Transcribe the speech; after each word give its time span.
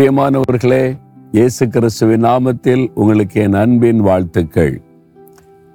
பிரியமானவர்களே 0.00 0.98
இயேசு 1.32 1.68
கிறிஸ்துவின் 1.68 2.24
நாமத்தில் 2.24 2.88
உங்களுக்கு 2.94 3.40
என் 3.40 3.52
அன்பின் 3.52 4.00
வாழ்த்துக்கள். 4.00 4.80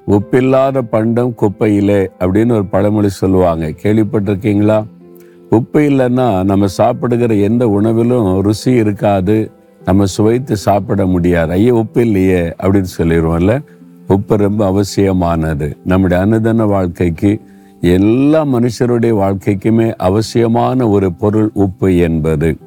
உப்பில்லாத 0.08 0.82
பண்டம் 0.82 1.36
குப்பையிலே 1.42 2.08
அப்படின்னு 2.20 2.52
ஒரு 2.52 2.66
பழமொழி 2.66 3.10
சொல்லுவாங்க. 3.10 3.68
கேள்விப்பட்டிருக்கீங்களா? 3.70 4.86
உப்பு 5.50 5.80
இல்லைன்னா 5.80 6.44
நம்ம 6.44 6.68
சாப்பிடுகிற 6.68 7.36
எந்த 7.36 7.68
உணவிலும் 7.68 8.42
ருசி 8.42 8.72
இருக்காது. 8.72 9.52
நம்ம 9.86 10.06
சுவைத்து 10.06 10.58
சாப்பிட 10.58 11.06
முடியாது. 11.06 11.52
ஐயோ 11.52 11.74
உப்பு 11.74 12.02
இல்லையே 12.02 12.42
அப்படின்னு 12.42 12.86
சொல்லிடுவோம்ல. 12.98 13.64
உப்பு 14.08 14.36
ரொம்ப 14.36 14.66
அவசியமானது. 14.66 15.78
நம்முடைய 15.86 16.26
அனுதன 16.26 16.68
வாழ்க்கைக்கு 16.68 17.42
எல்லா 17.82 18.46
மனுஷருடைய 18.46 19.14
வாழ்க்கைக்குமே 19.14 19.96
அவசியமான 19.96 20.90
ஒரு 20.90 21.14
பொருள் 21.14 21.50
உப்பு 21.54 21.98
என்பது. 21.98 22.58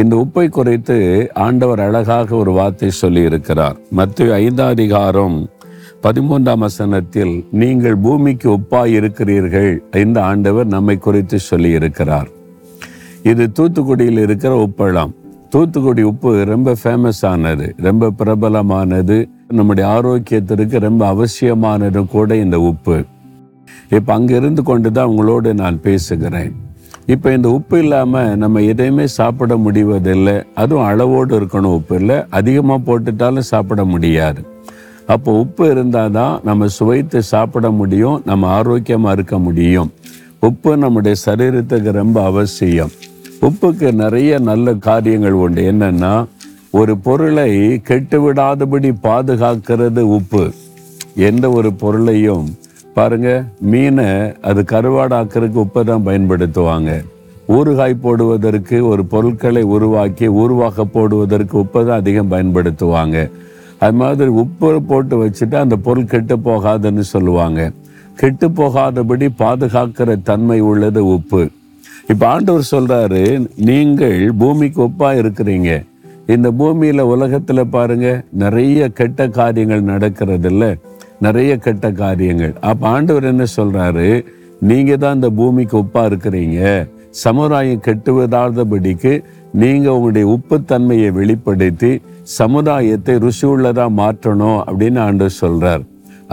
இந்த 0.00 0.14
உப்பை 0.22 0.44
குறைத்து 0.48 0.96
ஆண்டவர் 1.44 1.80
அழகாக 1.84 2.34
ஒரு 2.36 2.52
வார்த்தை 2.58 2.90
சொல்லி 3.02 3.22
இருக்கிறார் 3.28 3.76
மத்திய 3.98 4.34
ஐந்தாம் 4.42 4.72
அதிகாரம் 4.74 5.36
பதிமூன்றாம் 6.04 6.64
வசனத்தில் 6.66 7.32
நீங்கள் 7.62 7.96
பூமிக்கு 8.04 8.48
உப்பாய் 8.56 8.94
இருக்கிறீர்கள் 8.98 9.72
இந்த 10.02 10.18
ஆண்டவர் 10.30 10.68
நம்மை 10.74 10.96
குறித்து 11.06 11.38
சொல்லி 11.50 11.70
இருக்கிறார் 11.78 12.28
இது 13.30 13.44
தூத்துக்குடியில் 13.58 14.20
இருக்கிற 14.26 14.52
உப்பளம். 14.66 15.12
தூத்துக்குடி 15.54 16.02
உப்பு 16.10 16.30
ரொம்ப 16.52 16.76
ஃபேமஸ் 16.82 17.22
ஆனது 17.32 17.66
ரொம்ப 17.88 18.12
பிரபலமானது. 18.20 19.18
நம்முடைய 19.58 19.86
ஆரோக்கியத்திற்கு 19.96 20.78
ரொம்ப 20.88 21.02
அவசியமானது 21.14 22.00
கூட 22.06 22.36
இந்த 22.44 22.56
உப்பு. 22.70 22.96
இப்போ 23.96 24.12
அங்கே 24.18 24.34
இருந்து 24.40 24.62
கொண்டு 24.62 24.88
தான் 24.92 25.10
உங்களோடு 25.12 25.50
நான் 25.62 25.78
பேசுகிறேன். 25.88 26.54
இப்போ 27.12 27.28
இந்த 27.32 27.48
உப்பு 27.56 27.76
இல்லாமல் 27.78 28.36
நம்ம 28.36 28.62
எதையுமே 28.70 29.06
சாப்பிட 29.06 29.52
முடிவதில்லை. 29.56 30.34
அதுவும் 30.54 30.84
அளவோடு 30.84 31.32
இருக்கணும் 31.40 31.76
உப்பு 31.78 31.94
இல்லை. 32.00 32.16
அதிகமாக 32.38 32.80
போட்டுட்டாலும் 32.86 33.46
சாப்பிட 33.52 33.84
முடியாது. 33.84 34.40
அப்போ 35.14 35.32
உப்பு 35.42 35.70
இருந்தால் 35.70 36.10
தான் 36.10 36.34
நம்ம 36.48 36.68
சுவைத்து 36.76 37.18
சாப்பிட 37.32 37.70
முடியும் 37.70 38.22
நம்ம 38.24 38.48
ஆரோக்கியமாக 38.58 39.14
இருக்க 39.16 39.38
முடியும். 39.38 39.90
உப்பு 40.48 40.76
நம்முடைய 40.76 41.16
சரீரத்துக்கு 41.26 41.92
ரொம்ப 42.00 42.18
அவசியம். 42.24 42.92
உப்புக்கு 43.48 43.88
நிறைய 44.02 44.38
நல்ல 44.50 44.74
காரியங்கள் 44.88 45.40
உண்டு. 45.44 45.62
என்னன்னா 45.72 46.14
ஒரு 46.70 46.94
பொருளை 47.06 47.50
கெட்டு 47.90 48.18
விடாதபடி 48.24 48.92
பாதுகாக்கிறது 49.08 50.02
உப்பு. 50.18 50.44
எந்த 51.28 51.46
ஒரு 51.50 51.72
பொருளையும் 51.82 52.46
பாருங்க 52.96 53.30
மீனை 53.70 54.06
அது 54.48 54.60
கருவாடாக்கிறதுக்கு 54.72 55.58
உப்பை 55.64 55.82
தான் 55.90 56.06
பயன்படுத்துவாங்க. 56.08 56.90
ஊறுகாய் 57.56 58.02
போடுவதற்கு 58.04 58.78
ஒரு 58.92 59.02
பொருட்களை 59.12 59.62
உருவாக்கி 59.74 60.26
ஊறுவாக 60.40 60.84
போடுவதற்கு 60.94 61.54
உப்பை 61.64 61.82
தான் 61.88 62.00
அதிகம் 62.02 62.32
பயன்படுத்துவாங்க. 62.32 63.16
அது 63.84 63.96
மாதிரி 64.00 64.30
உப்பு 64.42 64.70
போட்டு 64.90 65.14
வச்சுட்டு 65.22 65.56
அந்த 65.64 65.76
பொருள் 65.86 66.10
கெட்டு 66.14 66.36
போகாதுன்னு 66.48 67.04
சொல்லுவாங்க. 67.14 67.60
கெட்டு 68.20 68.46
போகாதபடி 68.58 69.26
பாதுகாக்கிற 69.42 70.16
தன்மை 70.22 70.58
உள்ளது 70.70 71.02
உப்பு. 71.16 71.42
இப்ப 72.12 72.22
ஆண்டவர் 72.26 72.70
சொல்றாரு 72.74 73.22
நீங்கள் 73.70 74.18
பூமிக்கு 74.42 74.80
உப்பா 74.88 75.10
இருக்கிறீங்க. 75.20 75.70
இந்த 76.34 76.48
பூமியில 76.58 77.04
உலகத்துல 77.14 77.60
பாருங்க 77.74 78.08
நிறைய 78.42 78.88
கெட்ட 78.98 79.28
காரியங்கள் 79.38 79.90
நடக்கிறது 79.92 80.48
இல்லை 80.52 80.70
நிறைய 81.20 81.52
கெட்ட 81.56 81.86
காரியங்கள். 82.02 82.54
அப்ப 82.70 82.88
ஆண்டவர் 82.88 83.30
என்ன 83.32 83.44
சொல்றாரு? 83.56 84.08
நீங்க 84.60 84.92
தான் 84.96 85.18
இந்த 85.18 85.30
பூமிக்கு 85.40 85.76
உப்பா 85.84 86.02
இருக்கிறீங்க. 86.10 86.60
சமுதாயம் 87.24 87.84
கெட்டுவதாதபடிக்கு 87.86 89.12
நீங்கள் 89.52 89.76
நீங்க 89.78 89.92
உங்களுடைய 89.96 90.26
உப்புத்தன்மையை 90.34 91.10
வெளிப்படுத்தி 91.18 91.90
சமுதாயத்தை 92.38 93.14
ருசி 93.24 93.46
உள்ளதா 93.46 93.84
மாற்றணும் 94.00 94.58
அப்படின்னு 94.68 95.00
ஆண்டவர் 95.04 95.38
சொல்றார். 95.44 95.82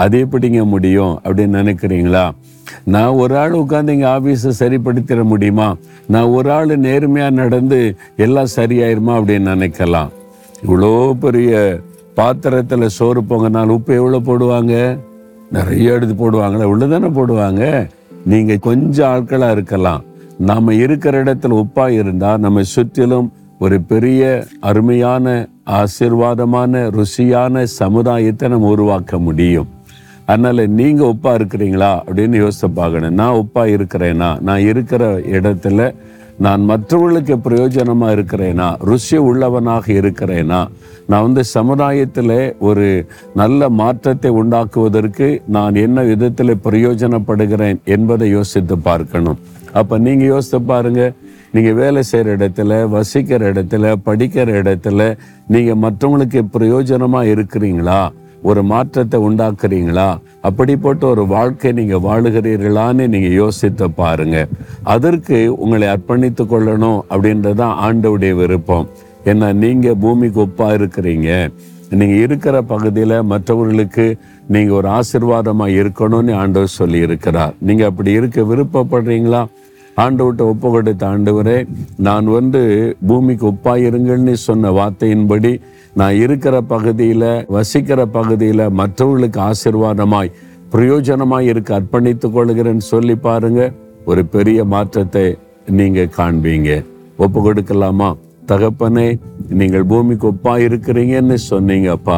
அது 0.04 0.16
எப்படிங்க 0.26 0.62
முடியும் 0.74 1.14
அப்படின்னு 1.26 1.60
நினைக்கிறீங்களா? 1.62 2.24
நான் 2.94 3.18
ஒரு 3.24 3.34
ஆள் 3.42 3.56
உட்காந்து 3.62 3.94
இங்கே 3.96 4.10
ஆஃபீஸை 4.16 4.52
சரிப்படுத்திட 4.62 5.24
முடியுமா? 5.24 5.68
நான் 6.14 6.34
ஒரு 6.38 6.50
ஆள் 6.52 6.74
நேர்மையாக 6.88 7.38
நடந்து 7.42 7.80
எல்லாம் 8.26 8.54
சரியாயிருமா 8.56 9.14
அப்படின்னு 9.20 9.54
நினைக்கலாம். 9.56 10.10
இவ்வளோ 10.66 10.92
பெரிய 11.26 11.54
பாத்திரத்தில் 12.16 12.90
சோறு 12.90 13.22
பொங்கினால் 13.22 13.68
உப்பு 13.68 13.94
எவ்வளோ 13.96 14.20
போடுவாங்க? 14.20 15.00
நிறைய 15.52 15.92
எடுத்து 15.92 16.16
போடுவாங்களே 16.16 16.64
உள்ள 16.64 16.86
தானே 16.86 17.08
போடுவாங்க? 17.08 17.90
நீங்கள் 18.26 18.60
கொஞ்சம் 18.60 19.10
ஆட்களாக 19.10 19.52
இருக்கலாம். 19.52 20.04
நாம் 20.38 20.70
இருக்கிற 20.70 21.24
இடத்துல 21.24 21.64
உப்பாக 21.64 21.90
இருந்தால் 21.90 22.40
நம்ம 22.40 22.64
சுற்றிலும் 22.64 23.32
ஒரு 23.60 23.82
பெரிய 23.82 24.46
அருமையான 24.60 25.48
ஆசீர்வாதமான 25.66 26.82
ருசியான 26.90 27.64
சமுதாயத்தை 27.64 28.50
நம்ம 28.50 28.68
உருவாக்க 28.68 29.18
முடியும். 29.18 29.70
அதனால் 30.26 30.70
நீங்கள் 30.70 31.08
உப்பாக 31.08 31.40
இருக்கிறீங்களா? 31.40 31.92
அப்படின்னு 32.08 32.36
யோசித்து 32.36 32.70
பார்க்கணும். 32.70 33.14
நான் 33.14 33.36
உப்பாக 33.36 33.76
இருக்கிறேன்னா 33.78 34.42
நான் 34.42 34.60
இருக்கிற 34.60 35.20
இடத்துல 35.20 35.94
நான் 36.38 36.62
மற்றவர்களுக்கு 36.62 37.36
பிரயோஜனமாக 37.36 38.16
இருக்கிறேனா? 38.16 38.78
ருசி 38.80 39.18
உள்ளவனாக 39.18 39.94
இருக்கிறேனா? 39.94 40.68
நான் 41.08 41.22
வந்து 41.22 41.44
சமுதாயத்தில் 41.44 42.56
ஒரு 42.60 43.08
நல்ல 43.34 43.70
மாற்றத்தை 43.70 44.32
உண்டாக்குவதற்கு 44.32 45.42
நான் 45.48 45.76
என்ன 45.76 46.04
விதத்தில் 46.04 46.62
பிரயோஜனப்படுகிறேன் 46.64 47.80
என்பதை 47.86 48.30
யோசித்து 48.30 48.78
பார்க்கணும். 48.78 49.40
அப்போ 49.72 49.98
நீங்கள் 49.98 50.28
யோசித்து 50.28 50.62
பாருங்க. 50.62 51.14
நீங்கள் 51.52 51.74
வேலை 51.74 52.04
செய்கிற 52.04 52.36
இடத்துல 52.38 52.90
வசிக்கிற 52.90 53.52
இடத்துல 53.54 53.96
படிக்கிற 54.06 54.48
இடத்துல 54.62 55.18
நீங்கள் 55.48 55.82
மற்றவங்களுக்கு 55.86 56.42
பிரயோஜனமாக 56.58 57.32
இருக்கிறீங்களா? 57.36 58.12
ஒரு 58.50 58.62
மாற்றத்தை 58.64 59.18
உண்டாக்குறீங்களா? 59.28 60.10
அப்படிப்பட்ட 60.42 61.04
ஒரு 61.08 61.24
வாழ்க்கை 61.28 61.72
நீங்க 61.72 61.96
வாழுகிறீர்களான்னு 62.08 63.08
நீங்க 63.14 63.30
யோசித்து 63.42 63.86
பாருங்க. 64.02 64.38
அதற்கு 64.96 65.38
உங்களை 65.64 65.88
அர்ப்பணித்து 65.88 66.44
கொள்ளணும் 66.46 67.00
அப்படின்றதான் 67.10 67.74
ஆண்டவுடைய 67.86 68.34
விருப்பம். 68.42 68.90
ஏன்னா 69.26 69.50
நீங்க 69.64 69.96
பூமிக்கு 70.04 70.40
ஒப்பா 70.42 70.68
இருக்கிறீங்க. 70.80 71.30
நீங்க 71.90 72.16
இருக்கிற 72.26 72.56
பகுதியில 72.70 73.14
மற்றவர்களுக்கு 73.24 74.06
நீங்க 74.48 74.72
ஒரு 74.74 74.90
ஆசிர்வாதமா 74.90 75.66
இருக்கணும்னு 75.80 76.34
ஆண்டவர் 76.36 76.78
சொல்லி 76.80 77.00
இருக்கிறார் 77.00 77.54
நீங்க 77.60 77.84
அப்படி 77.86 78.12
இருக்க 78.12 78.42
விருப்பப்படுறீங்களா? 78.42 79.42
ஆண்டவர்கிட்ட 80.04 80.44
ஒப்பு 80.52 80.68
கொடுத்த 80.72 81.04
ஆண்டவரே 81.14 81.58
நான் 82.08 82.28
வந்து 82.38 82.62
பூமிக்கு 83.10 83.46
ஒப்பாயிருங்கள்னு 83.52 84.34
சொன்ன 84.48 84.72
வார்த்தையின்படி 84.80 85.52
நான் 86.00 86.16
இருக்கிற 86.24 86.56
பகுதியில் 86.74 87.30
வசிக்கிற 87.56 88.00
பகுதியில் 88.18 88.66
மற்றவர்களுக்கு 88.80 89.40
ஆசிர்வாதமாய் 89.50 90.34
பிரயோஜனமாய் 90.74 91.50
இருக்க 91.52 91.80
அர்ப்பணித்துக் 91.80 92.36
கொள்கிறேன்னு 92.36 92.86
சொல்லி 92.94 93.16
பாருங்க. 93.28 93.62
ஒரு 94.10 94.22
பெரிய 94.34 94.60
மாற்றத்தை 94.74 95.26
நீங்கள் 95.78 96.14
காண்பீங்க. 96.18 96.72
ஒப்பு 97.26 97.40
கொடுக்கலாமா 97.46 98.10
தகப்பனே 98.50 99.08
நீங்கள் 99.60 99.86
பூமிக்கு 99.92 100.28
ஒப்பா 100.32 100.54
இருக்கிறீங்கன்னு 100.66 101.38
சொன்னீங்கப்பா. 101.52 102.18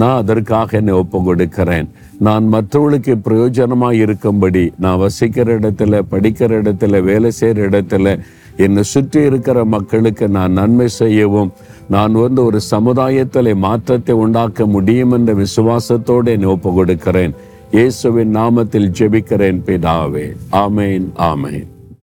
நான் 0.00 0.16
அதற்காக 0.16 0.76
என்னை 0.76 0.92
ஒப்பு 0.92 1.18
கொடுக்கிறேன் 1.22 1.88
நான் 2.18 2.44
மற்றவர்களுக்கு 2.44 3.14
பிரயோஜனமாக 3.26 3.92
இருக்கும்படி 3.92 4.64
நான் 4.78 4.98
வசிக்கிற 4.98 5.58
இடத்துல 5.58 6.00
படிக்கிற 6.10 6.50
இடத்துல 6.62 7.02
வேலை 7.02 7.30
செய்கிற 7.30 7.68
இடத்துல 7.68 8.14
என்னை 8.56 8.82
சுற்றி 8.82 9.22
இருக்கிற 9.22 9.64
மக்களுக்கு 9.64 10.28
நான் 10.28 10.52
நன்மை 10.52 10.88
செய்யவும் 10.88 11.52
நான் 11.88 12.12
வந்து 12.12 12.44
ஒரு 12.44 12.60
சமுதாயத்தில் 12.60 13.54
மாற்றத்தை 13.54 14.14
உண்டாக்க 14.14 14.66
முடியும் 14.66 15.10
என்ற 15.10 15.32
விசுவாசத்தோடு 15.34 16.30
என்னை 16.30 16.48
ஒப்பு 16.48 16.72
கொடுக்கிறேன் 16.72 17.34
இயேசுவின் 17.70 18.34
நாமத்தில் 18.36 18.92
ஜெபிக்கிறேன் 18.98 19.62
பிதாவே. 19.66 20.26
ஆமேன் 20.52 21.06
ஆமேன். 21.30 21.66